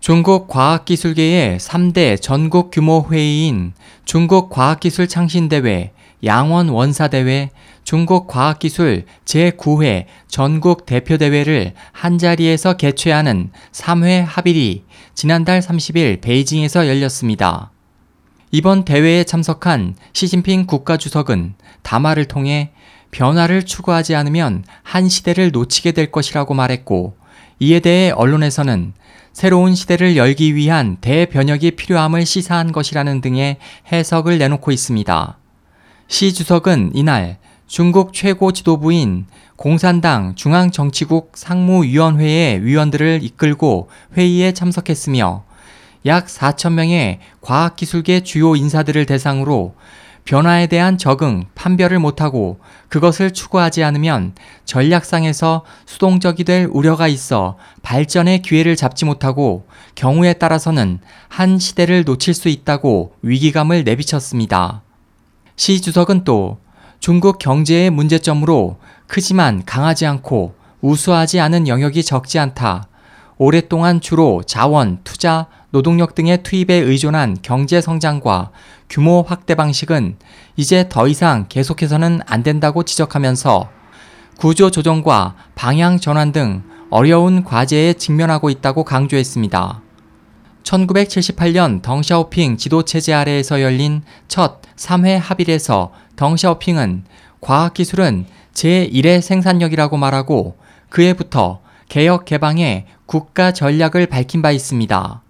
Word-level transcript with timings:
중국 0.00 0.48
과학기술계의 0.48 1.58
3대 1.58 2.18
전국 2.22 2.70
규모 2.70 3.06
회의인 3.10 3.74
중국 4.06 4.48
과학기술 4.48 5.06
창신대회, 5.06 5.92
양원 6.24 6.70
원사대회, 6.70 7.50
중국 7.84 8.26
과학기술 8.26 9.04
제9회 9.26 10.06
전국 10.26 10.86
대표대회를 10.86 11.74
한자리에서 11.92 12.78
개최하는 12.78 13.50
3회 13.72 14.24
합일이 14.26 14.84
지난달 15.12 15.60
30일 15.60 16.22
베이징에서 16.22 16.88
열렸습니다. 16.88 17.70
이번 18.52 18.86
대회에 18.86 19.24
참석한 19.24 19.96
시진핑 20.14 20.64
국가주석은 20.64 21.56
담화를 21.82 22.24
통해 22.24 22.72
변화를 23.10 23.64
추구하지 23.64 24.14
않으면 24.14 24.64
한 24.82 25.10
시대를 25.10 25.50
놓치게 25.50 25.92
될 25.92 26.10
것이라고 26.10 26.54
말했고 26.54 27.19
이에 27.60 27.80
대해 27.80 28.10
언론에서는 28.10 28.94
새로운 29.34 29.74
시대를 29.74 30.16
열기 30.16 30.54
위한 30.54 30.96
대변혁이 31.00 31.72
필요함을 31.72 32.24
시사한 32.24 32.72
것이라는 32.72 33.20
등의 33.20 33.58
해석을 33.92 34.38
내놓고 34.38 34.72
있습니다. 34.72 35.38
시 36.08 36.32
주석은 36.32 36.92
이날 36.94 37.36
중국 37.66 38.14
최고 38.14 38.50
지도부인 38.50 39.26
공산당 39.56 40.34
중앙정치국 40.34 41.32
상무위원회의 41.34 42.64
위원들을 42.64 43.20
이끌고 43.22 43.90
회의에 44.16 44.52
참석했으며 44.52 45.44
약 46.06 46.26
4천 46.28 46.72
명의 46.72 47.20
과학기술계 47.42 48.20
주요 48.20 48.56
인사들을 48.56 49.04
대상으로 49.04 49.74
변화에 50.30 50.68
대한 50.68 50.96
적응, 50.96 51.46
판별을 51.56 51.98
못하고 51.98 52.60
그것을 52.88 53.32
추구하지 53.32 53.82
않으면 53.82 54.36
전략상에서 54.64 55.64
수동적이 55.86 56.44
될 56.44 56.68
우려가 56.70 57.08
있어 57.08 57.56
발전의 57.82 58.42
기회를 58.42 58.76
잡지 58.76 59.04
못하고 59.04 59.66
경우에 59.96 60.34
따라서는 60.34 61.00
한 61.26 61.58
시대를 61.58 62.04
놓칠 62.04 62.34
수 62.34 62.48
있다고 62.48 63.14
위기감을 63.22 63.82
내비쳤습니다. 63.82 64.82
시 65.56 65.80
주석은 65.80 66.22
또 66.22 66.58
중국 67.00 67.40
경제의 67.40 67.90
문제점으로 67.90 68.78
크지만 69.08 69.64
강하지 69.66 70.06
않고 70.06 70.54
우수하지 70.80 71.40
않은 71.40 71.66
영역이 71.66 72.04
적지 72.04 72.38
않다. 72.38 72.86
오랫동안 73.36 74.00
주로 74.00 74.44
자원, 74.46 75.00
투자, 75.02 75.48
노동력 75.70 76.14
등의 76.14 76.42
투입에 76.42 76.74
의존한 76.74 77.36
경제 77.42 77.80
성장과 77.80 78.50
규모 78.88 79.22
확대 79.22 79.54
방식은 79.54 80.16
이제 80.56 80.86
더 80.88 81.06
이상 81.06 81.46
계속해서는 81.48 82.20
안 82.26 82.42
된다고 82.42 82.82
지적하면서 82.82 83.68
구조 84.36 84.70
조정과 84.70 85.36
방향 85.54 85.98
전환 85.98 86.32
등 86.32 86.62
어려운 86.90 87.44
과제에 87.44 87.92
직면하고 87.94 88.50
있다고 88.50 88.84
강조했습니다. 88.84 89.82
1978년 90.64 91.82
덩샤오핑 91.82 92.56
지도체제 92.56 93.14
아래에서 93.14 93.62
열린 93.62 94.02
첫 94.28 94.62
3회 94.76 95.18
합일에서 95.18 95.92
덩샤오핑은 96.16 97.04
과학기술은 97.40 98.26
제1의 98.54 99.20
생산력이라고 99.20 99.96
말하고 99.96 100.56
그해부터 100.88 101.60
개혁 101.88 102.24
개방의 102.24 102.86
국가 103.06 103.52
전략을 103.52 104.06
밝힌 104.06 104.42
바 104.42 104.50
있습니다. 104.50 105.22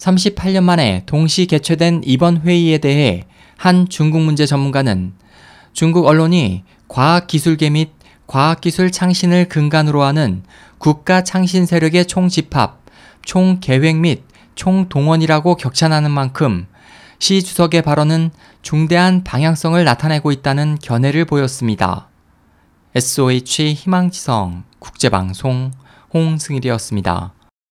38년 0.00 0.62
만에 0.62 1.02
동시 1.06 1.46
개최된 1.46 2.02
이번 2.04 2.40
회의에 2.40 2.78
대해 2.78 3.24
한 3.56 3.88
중국 3.88 4.22
문제 4.22 4.46
전문가는 4.46 5.12
중국 5.72 6.06
언론이 6.06 6.64
과학기술계 6.88 7.70
및 7.70 7.90
과학기술 8.26 8.90
창신을 8.90 9.48
근간으로 9.48 10.02
하는 10.02 10.42
국가 10.78 11.22
창신 11.22 11.66
세력의 11.66 12.06
총집합, 12.06 12.80
총계획 13.22 13.96
및 13.96 14.24
총동원이라고 14.54 15.56
격찬하는 15.56 16.10
만큼 16.10 16.66
시 17.18 17.42
주석의 17.42 17.82
발언은 17.82 18.30
중대한 18.62 19.22
방향성을 19.24 19.82
나타내고 19.84 20.32
있다는 20.32 20.78
견해를 20.80 21.26
보였습니다. 21.26 22.08
SOH 22.94 23.74
희망지성 23.74 24.64
국제방송 24.78 25.72
홍승일이었습니다. 26.14 27.34